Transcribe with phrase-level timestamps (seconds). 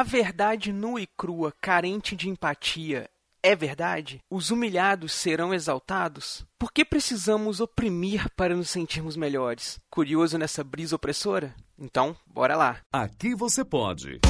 [0.00, 3.10] A verdade nua e crua, carente de empatia,
[3.42, 4.18] é verdade?
[4.30, 6.42] Os humilhados serão exaltados?
[6.58, 9.78] Por que precisamos oprimir para nos sentirmos melhores?
[9.90, 11.54] Curioso nessa brisa opressora?
[11.78, 12.78] Então, bora lá.
[12.90, 14.20] Aqui você pode.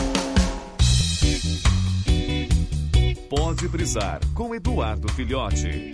[3.28, 5.92] Pode brisar com Eduardo Filhote.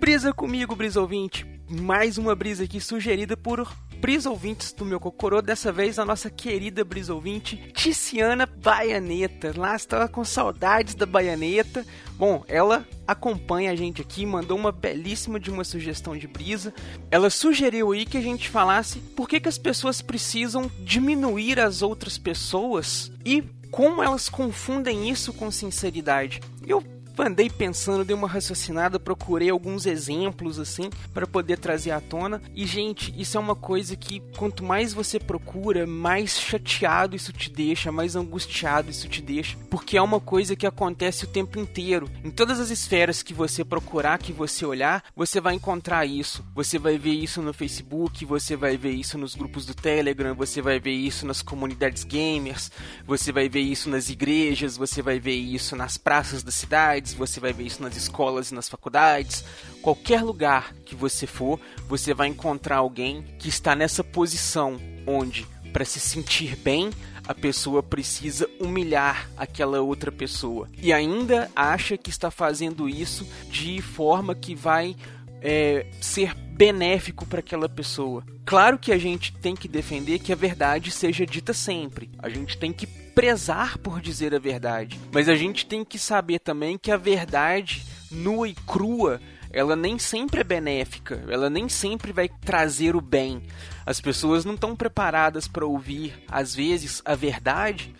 [0.00, 1.46] Brisa comigo, brisa ouvinte.
[1.70, 3.72] Mais uma brisa aqui sugerida por
[4.04, 5.40] brisa ouvintes do meu cocorô.
[5.40, 9.54] Dessa vez a nossa querida brisa ouvinte, Ticiana Baianeta.
[9.56, 11.86] Lá estava com saudades da Baianeta.
[12.12, 16.74] Bom, ela acompanha a gente aqui, mandou uma belíssima de uma sugestão de brisa.
[17.10, 21.80] Ela sugeriu aí que a gente falasse por que, que as pessoas precisam diminuir as
[21.80, 26.42] outras pessoas e como elas confundem isso com sinceridade.
[26.66, 26.84] Eu
[27.22, 32.42] andei pensando, dei uma raciocinada, procurei alguns exemplos assim para poder trazer à tona.
[32.54, 37.50] E gente, isso é uma coisa que quanto mais você procura, mais chateado isso te
[37.50, 42.10] deixa, mais angustiado isso te deixa, porque é uma coisa que acontece o tempo inteiro.
[42.24, 46.44] Em todas as esferas que você procurar, que você olhar, você vai encontrar isso.
[46.54, 50.60] Você vai ver isso no Facebook, você vai ver isso nos grupos do Telegram, você
[50.60, 52.70] vai ver isso nas comunidades gamers,
[53.06, 57.40] você vai ver isso nas igrejas, você vai ver isso nas praças da cidade você
[57.40, 59.44] vai ver isso nas escolas e nas faculdades.
[59.82, 65.84] Qualquer lugar que você for, você vai encontrar alguém que está nessa posição onde, para
[65.84, 66.90] se sentir bem,
[67.26, 70.68] a pessoa precisa humilhar aquela outra pessoa.
[70.78, 74.94] E ainda acha que está fazendo isso de forma que vai
[75.40, 78.24] é, ser benéfico para aquela pessoa.
[78.44, 82.10] Claro que a gente tem que defender que a verdade seja dita sempre.
[82.18, 84.98] A gente tem que prezar por dizer a verdade.
[85.12, 89.20] Mas a gente tem que saber também que a verdade nua e crua
[89.54, 93.40] ela nem sempre é benéfica, ela nem sempre vai trazer o bem.
[93.86, 97.94] As pessoas não estão preparadas para ouvir, às vezes, a verdade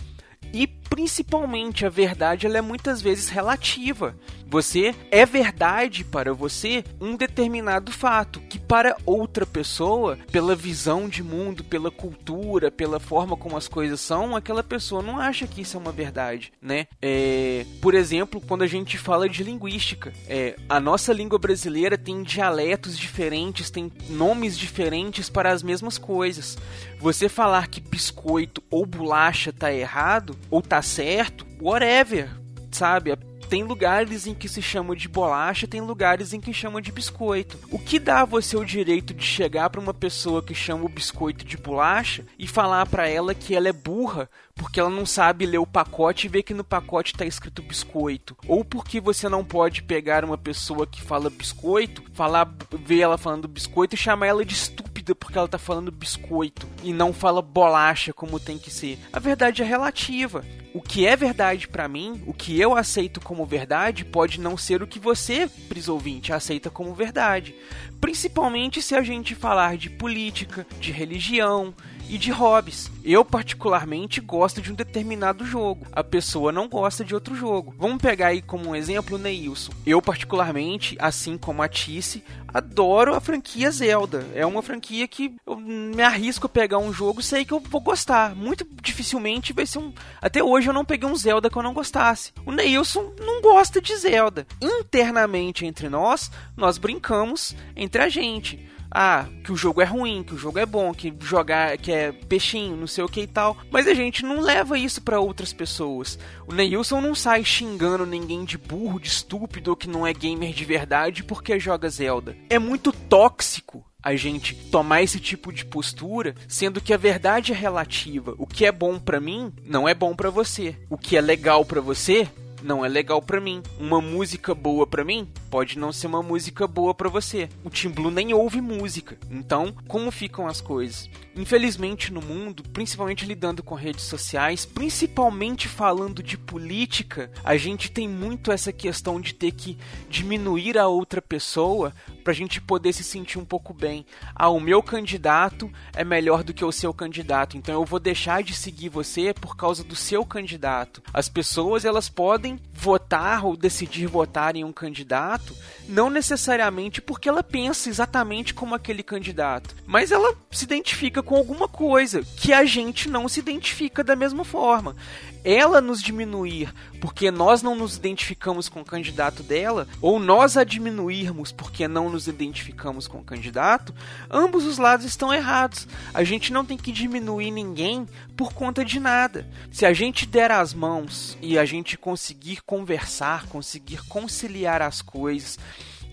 [0.95, 4.15] principalmente a verdade ela é muitas vezes relativa.
[4.47, 11.21] Você é verdade para você um determinado fato que para outra pessoa, pela visão de
[11.21, 15.77] mundo, pela cultura, pela forma como as coisas são, aquela pessoa não acha que isso
[15.77, 16.87] é uma verdade, né?
[17.03, 22.23] É, por exemplo, quando a gente fala de linguística, é, a nossa língua brasileira tem
[22.23, 26.57] dialetos diferentes, tem nomes diferentes para as mesmas coisas.
[27.05, 32.31] Você falar que biscoito ou bolacha tá errado ou tá certo, whatever,
[32.73, 33.15] sabe?
[33.47, 37.59] Tem lugares em que se chama de bolacha, tem lugares em que chama de biscoito.
[37.71, 40.89] O que dá a você o direito de chegar para uma pessoa que chama o
[40.89, 45.45] biscoito de bolacha e falar para ela que ela é burra porque ela não sabe
[45.45, 48.35] ler o pacote e ver que no pacote está escrito biscoito?
[48.49, 52.51] Ou porque você não pode pegar uma pessoa que fala biscoito, falar,
[52.83, 56.93] ver ela falando biscoito e chamar ela de estúpida porque ela está falando biscoito e
[56.93, 58.97] não fala bolacha como tem que ser?
[59.13, 60.45] A verdade é relativa
[60.75, 64.83] o que é verdade para mim, o que eu aceito como verdade, pode não ser
[64.83, 67.55] o que você, prisouvinte, aceita como verdade.
[68.01, 71.73] Principalmente se a gente falar de política, de religião,
[72.09, 72.91] e de hobbies.
[73.05, 75.87] Eu, particularmente, gosto de um determinado jogo.
[75.93, 77.75] A pessoa não gosta de outro jogo.
[77.79, 79.73] Vamos pegar aí como um exemplo o Neilson.
[79.87, 84.27] Eu, particularmente, assim como a Tice, adoro a franquia Zelda.
[84.35, 87.81] É uma franquia que eu me arrisco a pegar um jogo sei que eu vou
[87.81, 88.35] gostar.
[88.35, 89.93] Muito dificilmente vai ser um.
[90.21, 92.33] Até hoje eu não peguei um Zelda que eu não gostasse.
[92.47, 94.47] O Neilson não gosta de Zelda.
[94.61, 100.35] Internamente entre nós, nós brincamos entre a gente ah, que o jogo é ruim, que
[100.35, 103.57] o jogo é bom, que jogar que é peixinho, não sei o que e tal.
[103.71, 106.17] Mas a gente não leva isso para outras pessoas.
[106.47, 110.65] O Neilson não sai xingando ninguém de burro, de estúpido que não é gamer de
[110.65, 112.37] verdade porque joga Zelda.
[112.49, 117.55] É muito tóxico a gente tomar esse tipo de postura, sendo que a verdade é
[117.57, 118.35] relativa.
[118.39, 120.77] O que é bom para mim não é bom para você.
[120.89, 122.29] O que é legal para você
[122.63, 123.63] não é legal para mim.
[123.79, 127.49] Uma música boa para mim pode não ser uma música boa para você.
[127.63, 129.17] O Tim Blue nem ouve música.
[129.31, 131.09] Então, como ficam as coisas?
[131.37, 138.09] Infelizmente no mundo, principalmente lidando com redes sociais, principalmente falando de política, a gente tem
[138.09, 139.77] muito essa questão de ter que
[140.09, 141.93] diminuir a outra pessoa
[142.23, 144.07] para a gente poder se sentir um pouco bem.
[144.35, 148.43] Ah, o meu candidato é melhor do que o seu candidato, então eu vou deixar
[148.43, 151.03] de seguir você por causa do seu candidato.
[151.13, 157.29] As pessoas elas podem votar ou decidir votar em um candidato candidato não necessariamente porque
[157.29, 162.65] ela pensa exatamente como aquele candidato, mas ela se identifica com alguma coisa que a
[162.65, 164.97] gente não se identifica da mesma forma.
[165.45, 170.65] Ela nos diminuir porque nós não nos identificamos com o candidato dela, ou nós a
[170.65, 173.95] diminuirmos porque não nos identificamos com o candidato,
[174.31, 175.87] ambos os lados estão errados.
[176.15, 179.47] A gente não tem que diminuir ninguém por conta de nada.
[179.71, 185.24] Se a gente der as mãos e a gente conseguir conversar, conseguir conciliar as coisas,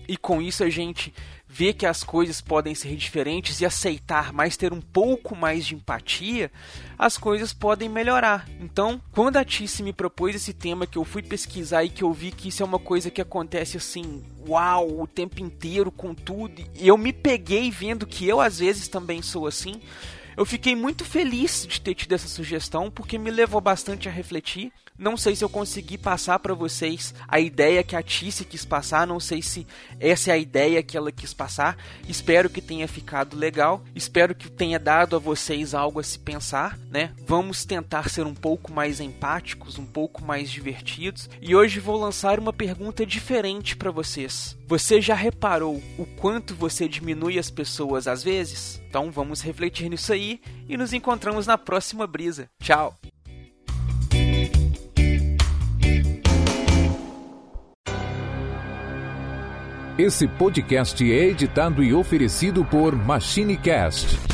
[0.08, 1.12] e com isso a gente
[1.52, 5.74] ver que as coisas podem ser diferentes e aceitar, mas ter um pouco mais de
[5.74, 6.50] empatia,
[6.98, 8.48] as coisas podem melhorar.
[8.58, 12.10] Então, quando a Tice me propôs esse tema que eu fui pesquisar e que eu
[12.10, 16.62] vi que isso é uma coisa que acontece assim, uau, o tempo inteiro com tudo,
[16.74, 19.78] e eu me peguei vendo que eu às vezes também sou assim,
[20.36, 24.72] eu fiquei muito feliz de ter tido essa sugestão porque me levou bastante a refletir
[24.98, 29.06] não sei se eu consegui passar para vocês a ideia que a Tice quis passar,
[29.06, 29.66] não sei se
[29.98, 31.76] essa é a ideia que ela quis passar.
[32.08, 36.78] Espero que tenha ficado legal, espero que tenha dado a vocês algo a se pensar,
[36.90, 37.10] né?
[37.26, 41.28] Vamos tentar ser um pouco mais empáticos, um pouco mais divertidos.
[41.40, 44.56] E hoje vou lançar uma pergunta diferente para vocês.
[44.72, 48.80] Você já reparou o quanto você diminui as pessoas às vezes?
[48.88, 52.48] Então vamos refletir nisso aí e nos encontramos na próxima brisa.
[52.58, 52.94] Tchau!
[59.98, 64.31] Esse podcast é editado e oferecido por MachineCast